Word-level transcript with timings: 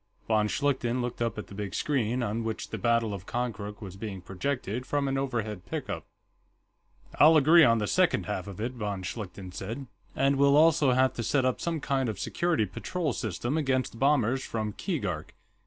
Von 0.27 0.47
Schlichten 0.47 0.99
looked 0.99 1.21
up 1.21 1.37
at 1.37 1.45
the 1.45 1.53
big 1.53 1.75
screen, 1.75 2.23
on 2.23 2.43
which 2.43 2.69
the 2.71 2.79
battle 2.79 3.13
of 3.13 3.27
Konkrook 3.27 3.81
was 3.83 3.95
being 3.95 4.19
projected 4.19 4.83
from 4.83 5.07
an 5.07 5.15
overhead 5.15 5.63
pickup. 5.67 6.07
"I'll 7.19 7.37
agree 7.37 7.63
on 7.63 7.77
the 7.77 7.85
second 7.85 8.25
half 8.25 8.47
of 8.47 8.59
it," 8.59 8.71
von 8.71 9.03
Schlichten 9.03 9.51
said. 9.51 9.85
"And 10.15 10.37
we'll 10.37 10.57
also 10.57 10.93
have 10.93 11.13
to 11.17 11.23
set 11.23 11.45
up 11.45 11.61
some 11.61 11.79
kind 11.79 12.09
of 12.09 12.17
security 12.19 12.65
patrol 12.65 13.13
system 13.13 13.57
against 13.59 13.99
bombers 13.99 14.43
from 14.43 14.73
Keegark. 14.73 15.33